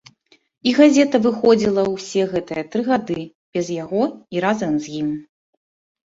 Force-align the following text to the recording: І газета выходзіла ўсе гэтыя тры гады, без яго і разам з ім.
І 0.69 0.71
газета 0.77 1.19
выходзіла 1.25 1.83
ўсе 1.95 2.23
гэтыя 2.31 2.63
тры 2.75 2.81
гады, 2.87 3.25
без 3.57 3.69
яго 3.83 4.01
і 4.37 4.41
разам 4.47 4.73
з 4.87 4.95
ім. 5.01 5.09